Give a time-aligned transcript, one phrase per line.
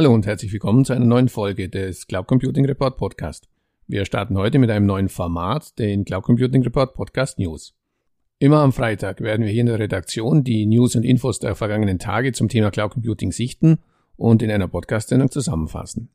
[0.00, 3.50] Hallo und herzlich willkommen zu einer neuen Folge des Cloud Computing Report Podcast.
[3.86, 7.74] Wir starten heute mit einem neuen Format, den Cloud Computing Report Podcast News.
[8.38, 11.98] Immer am Freitag werden wir hier in der Redaktion die News und Infos der vergangenen
[11.98, 13.80] Tage zum Thema Cloud Computing sichten
[14.16, 16.08] und in einer Podcast-Sendung zusammenfassen.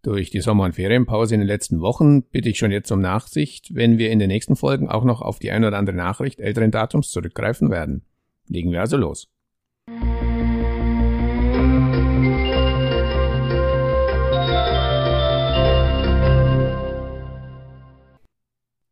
[0.00, 3.74] Durch die Sommer- und Ferienpause in den letzten Wochen bitte ich schon jetzt um Nachsicht,
[3.74, 6.70] wenn wir in den nächsten Folgen auch noch auf die ein oder andere Nachricht älteren
[6.70, 8.06] Datums zurückgreifen werden.
[8.46, 9.28] Legen wir also los.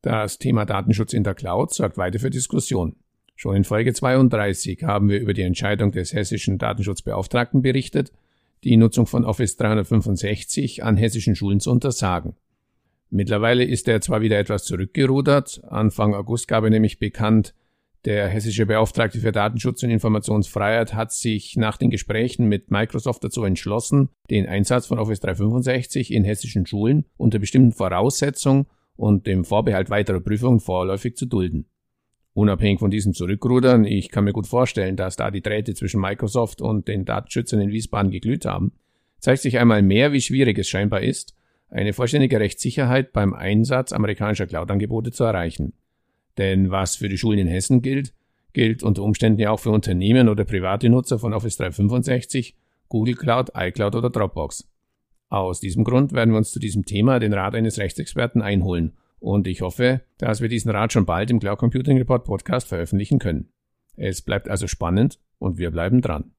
[0.07, 2.95] Das Thema Datenschutz in der Cloud sorgt weiter für Diskussion.
[3.35, 8.13] Schon in Folge 32 haben wir über die Entscheidung des hessischen Datenschutzbeauftragten berichtet,
[8.63, 12.37] die Nutzung von Office 365 an hessischen Schulen zu untersagen.
[13.11, 17.53] Mittlerweile ist er zwar wieder etwas zurückgerudert, Anfang August gab er nämlich bekannt,
[18.05, 23.43] der hessische Beauftragte für Datenschutz und Informationsfreiheit hat sich nach den Gesprächen mit Microsoft dazu
[23.43, 28.67] entschlossen, den Einsatz von Office 365 in hessischen Schulen unter bestimmten Voraussetzungen
[28.97, 31.67] und dem Vorbehalt weiterer Prüfungen vorläufig zu dulden.
[32.35, 36.61] Unabhängig von diesem Zurückrudern, ich kann mir gut vorstellen, dass da die Drähte zwischen Microsoft
[36.61, 38.73] und den Datenschützern in Wiesbaden geglüht haben,
[39.21, 41.35] zeigt sich einmal mehr, wie schwierig es scheinbar ist,
[41.71, 45.73] eine vollständige Rechtssicherheit beim Einsatz amerikanischer Cloud-Angebote zu erreichen.
[46.39, 48.13] Denn was für die Schulen in Hessen gilt,
[48.53, 52.55] gilt unter Umständen ja auch für Unternehmen oder private Nutzer von Office 365,
[52.89, 54.69] Google Cloud, iCloud oder Dropbox.
[55.29, 59.49] Aus diesem Grund werden wir uns zu diesem Thema den Rat eines Rechtsexperten einholen und
[59.49, 63.49] ich hoffe, dass wir diesen Rat schon bald im Cloud Computing Report Podcast veröffentlichen können.
[63.97, 66.31] Es bleibt also spannend und wir bleiben dran.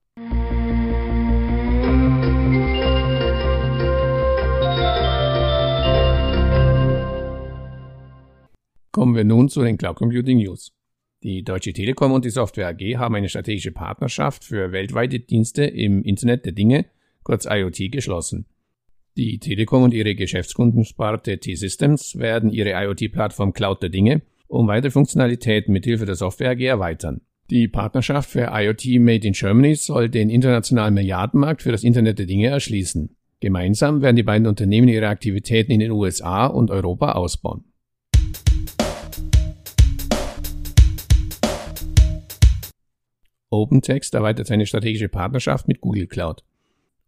[8.91, 10.71] Kommen wir nun zu den Cloud Computing News.
[11.23, 16.03] Die Deutsche Telekom und die Software AG haben eine strategische Partnerschaft für weltweite Dienste im
[16.03, 16.85] Internet der Dinge,
[17.23, 18.45] kurz IoT, geschlossen.
[19.17, 25.73] Die Telekom und ihre Geschäftskundensparte T-Systems werden ihre IoT-Plattform Cloud der Dinge um weitere Funktionalitäten
[25.73, 27.21] mit Hilfe der Software AG erweitern.
[27.49, 32.27] Die Partnerschaft für IoT Made in Germany soll den internationalen Milliardenmarkt für das Internet der
[32.27, 33.15] Dinge erschließen.
[33.39, 37.63] Gemeinsam werden die beiden Unternehmen ihre Aktivitäten in den USA und Europa ausbauen.
[43.49, 46.43] OpenText erweitert seine strategische Partnerschaft mit Google Cloud.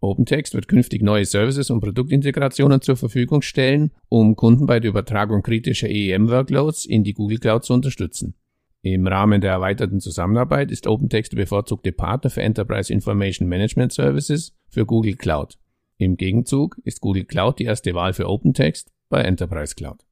[0.01, 5.41] OpenText wird künftig neue Services und Produktintegrationen zur Verfügung stellen, um Kunden bei der Übertragung
[5.41, 8.35] kritischer EEM-Workloads in die Google Cloud zu unterstützen.
[8.81, 14.55] Im Rahmen der erweiterten Zusammenarbeit ist OpenText der bevorzugte Partner für Enterprise Information Management Services
[14.69, 15.57] für Google Cloud.
[15.97, 20.05] Im Gegenzug ist Google Cloud die erste Wahl für OpenText bei Enterprise Cloud.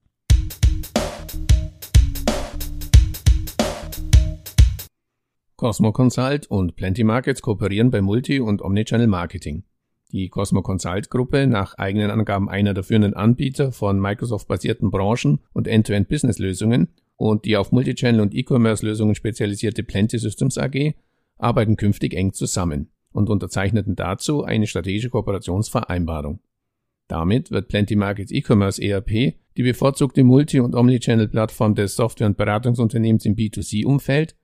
[5.56, 9.64] Cosmo Consult und Plenty Markets kooperieren bei Multi- und Omnichannel Marketing.
[10.12, 15.68] Die Cosmo Consult Gruppe, nach eigenen Angaben einer der führenden Anbieter von Microsoft-basierten Branchen- und
[15.68, 16.88] End-to-End-Business-Lösungen
[17.18, 20.94] und die auf Multichannel- und E-Commerce-Lösungen spezialisierte Plenty Systems AG,
[21.38, 26.40] arbeiten künftig eng zusammen und unterzeichneten dazu eine strategische Kooperationsvereinbarung.
[27.08, 33.26] Damit wird Plenty Markets E-Commerce ERP die bevorzugte Multi- und Omnichannel-Plattform des Software- und Beratungsunternehmens
[33.26, 34.36] im B2C-Umfeld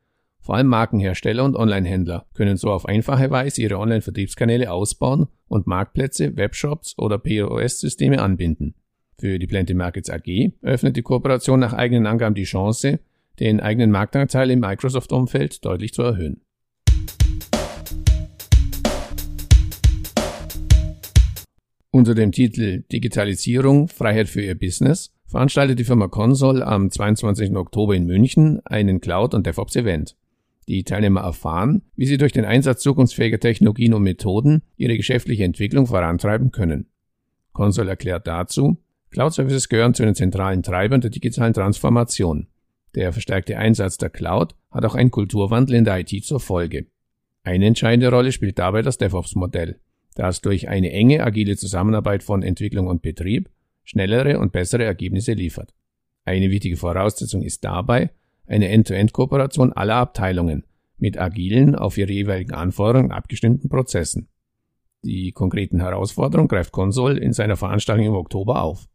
[0.43, 6.35] vor allem Markenhersteller und Onlinehändler können so auf einfache Weise ihre Online-Vertriebskanäle ausbauen und Marktplätze,
[6.35, 8.75] Webshops oder POS-Systeme anbinden.
[9.17, 12.99] Für die Plenty Markets AG öffnet die Kooperation nach eigenen Angaben die Chance,
[13.39, 16.41] den eigenen Marktanteil im Microsoft-Umfeld deutlich zu erhöhen.
[21.89, 27.55] Unter dem Titel Digitalisierung, Freiheit für Ihr Business veranstaltet die Firma Console am 22.
[27.55, 30.17] Oktober in München einen Cloud- und DevOps-Event.
[30.67, 35.87] Die Teilnehmer erfahren, wie sie durch den Einsatz zukunftsfähiger Technologien und Methoden ihre geschäftliche Entwicklung
[35.87, 36.87] vorantreiben können.
[37.51, 38.77] Console erklärt dazu,
[39.11, 42.47] Cloud Services gehören zu den zentralen Treibern der digitalen Transformation.
[42.95, 46.87] Der verstärkte Einsatz der Cloud hat auch einen Kulturwandel in der IT zur Folge.
[47.43, 49.79] Eine entscheidende Rolle spielt dabei das DevOps-Modell,
[50.15, 53.49] das durch eine enge, agile Zusammenarbeit von Entwicklung und Betrieb
[53.83, 55.73] schnellere und bessere Ergebnisse liefert.
[56.25, 58.11] Eine wichtige Voraussetzung ist dabei,
[58.47, 60.63] eine End-to-End-Kooperation aller Abteilungen
[60.97, 64.29] mit agilen, auf ihre jeweiligen Anforderungen abgestimmten Prozessen.
[65.03, 68.87] Die konkreten Herausforderungen greift Consol in seiner Veranstaltung im Oktober auf.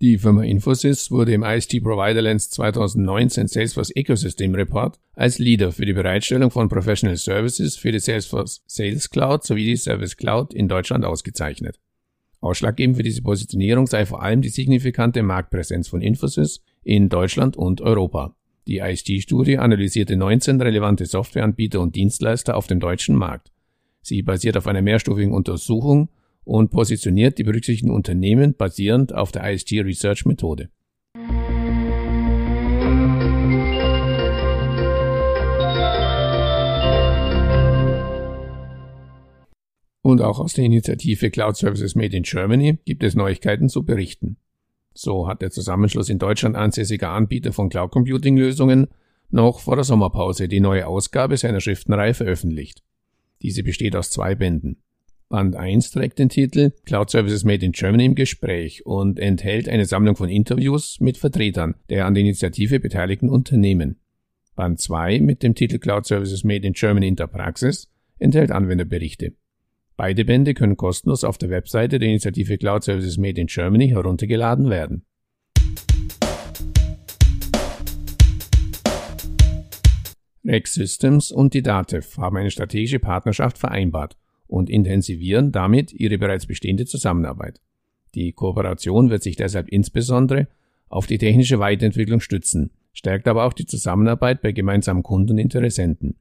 [0.00, 5.86] Die Firma Infosys wurde im IST Provider Lens 2019 Salesforce Ecosystem Report als Leader für
[5.86, 10.68] die Bereitstellung von Professional Services für die Salesforce Sales Cloud sowie die Service Cloud in
[10.68, 11.80] Deutschland ausgezeichnet.
[12.44, 17.80] Ausschlaggebend für diese Positionierung sei vor allem die signifikante Marktpräsenz von Infosys in Deutschland und
[17.80, 18.36] Europa.
[18.66, 23.50] Die IST-Studie analysierte 19 relevante Softwareanbieter und Dienstleister auf dem deutschen Markt.
[24.02, 26.10] Sie basiert auf einer mehrstufigen Untersuchung
[26.44, 30.68] und positioniert die berücksichtigten Unternehmen basierend auf der IST Research Methode.
[40.04, 44.36] Und auch aus der Initiative Cloud Services Made in Germany gibt es Neuigkeiten zu berichten.
[44.92, 48.88] So hat der Zusammenschluss in Deutschland ansässiger Anbieter von Cloud Computing Lösungen
[49.30, 52.82] noch vor der Sommerpause die neue Ausgabe seiner Schriftenreihe veröffentlicht.
[53.40, 54.76] Diese besteht aus zwei Bänden.
[55.30, 59.86] Band 1 trägt den Titel Cloud Services Made in Germany im Gespräch und enthält eine
[59.86, 63.96] Sammlung von Interviews mit Vertretern der an der Initiative beteiligten Unternehmen.
[64.54, 69.32] Band 2 mit dem Titel Cloud Services Made in Germany in der Praxis enthält Anwenderberichte.
[69.96, 74.68] Beide Bände können kostenlos auf der Webseite der Initiative Cloud Services Made in Germany heruntergeladen
[74.68, 75.06] werden.
[80.44, 84.16] Rex Systems und die DATEV haben eine strategische Partnerschaft vereinbart
[84.48, 87.60] und intensivieren damit ihre bereits bestehende Zusammenarbeit.
[88.14, 90.48] Die Kooperation wird sich deshalb insbesondere
[90.88, 96.16] auf die technische Weiterentwicklung stützen, stärkt aber auch die Zusammenarbeit bei gemeinsamen Kunden und Interessenten.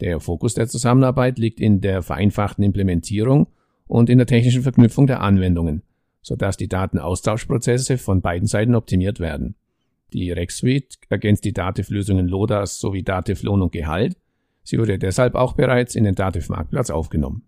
[0.00, 3.46] Der Fokus der Zusammenarbeit liegt in der vereinfachten Implementierung
[3.86, 5.82] und in der technischen Verknüpfung der Anwendungen,
[6.20, 9.54] sodass die Datenaustauschprozesse von beiden Seiten optimiert werden.
[10.12, 14.16] Die RexSuite ergänzt die Dativ-Lösungen LODAS sowie Dativ Lohn und Gehalt.
[14.64, 17.42] Sie wurde deshalb auch bereits in den Dativ Marktplatz aufgenommen.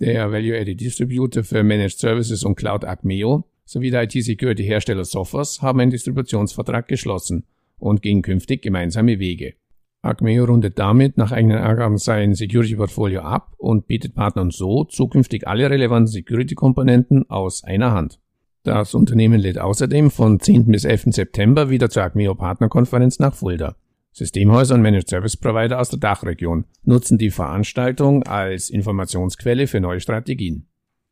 [0.00, 5.90] Der Value-Added Distributor für Managed Services und Cloud Acmeo sowie der IT-Security-Hersteller Sophos haben einen
[5.90, 7.44] Distributionsvertrag geschlossen
[7.78, 9.54] und gehen künftig gemeinsame Wege.
[10.00, 15.68] Acmeo rundet damit nach eigenen Angaben sein Security-Portfolio ab und bietet Partnern so zukünftig alle
[15.68, 18.20] relevanten Security-Komponenten aus einer Hand.
[18.62, 20.66] Das Unternehmen lädt außerdem von 10.
[20.66, 21.06] bis 11.
[21.10, 23.76] September wieder zur Acmeo Partnerkonferenz nach Fulda.
[24.12, 30.00] Systemhäuser und Managed Service Provider aus der Dachregion nutzen die Veranstaltung als Informationsquelle für neue
[30.00, 30.66] Strategien.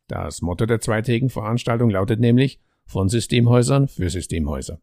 [0.06, 4.81] Das Motto der zweitägigen Veranstaltung lautet nämlich von Systemhäusern für Systemhäuser.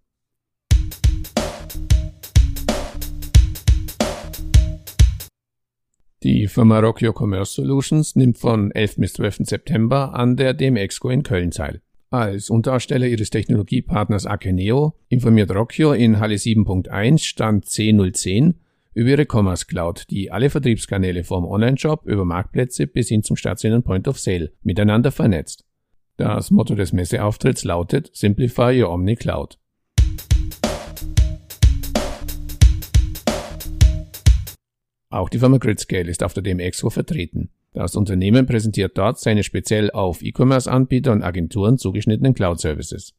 [6.24, 8.98] Die Firma Rockio Commerce Solutions nimmt von 11.
[8.98, 9.38] bis 12.
[9.42, 11.82] September an der DMEXCO in Köln teil.
[12.10, 18.56] Als Unteraussteller ihres Technologiepartners Akeneo informiert Rockio in Halle 7.1 Stand C010
[18.94, 23.84] über ihre Commerce Cloud, die alle Vertriebskanäle vom Online-Shop über Marktplätze bis hin zum stationären
[23.84, 25.66] Point of Sale miteinander vernetzt.
[26.18, 29.58] Das Motto des Messeauftritts lautet Simplify Your Omni Cloud.
[35.10, 37.50] Auch die Firma Gridscale ist auf der DMXO vertreten.
[37.74, 43.14] Das Unternehmen präsentiert dort seine speziell auf E-Commerce-Anbieter und Agenturen zugeschnittenen Cloud-Services.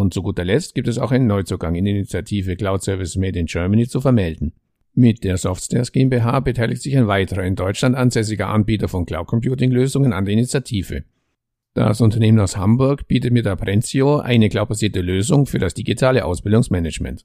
[0.00, 3.38] Und zu guter Letzt gibt es auch einen Neuzugang in die Initiative Cloud Service Made
[3.38, 4.52] in Germany zu vermelden.
[4.92, 9.70] Mit der Softstairs GmbH beteiligt sich ein weiterer in Deutschland ansässiger Anbieter von Cloud Computing
[9.70, 11.04] Lösungen an der Initiative.
[11.72, 17.24] Das Unternehmen aus Hamburg bietet mit Apprentio eine cloudbasierte Lösung für das digitale Ausbildungsmanagement.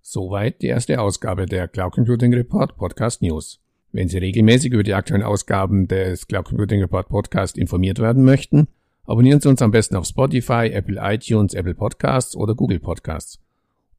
[0.00, 3.63] Soweit die erste Ausgabe der Cloud Computing Report Podcast News.
[3.94, 8.66] Wenn Sie regelmäßig über die aktuellen Ausgaben des Cloud Computing Report Podcast informiert werden möchten,
[9.04, 13.38] abonnieren Sie uns am besten auf Spotify, Apple iTunes, Apple Podcasts oder Google Podcasts.